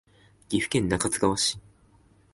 [0.49, 1.59] 岐阜県中津川市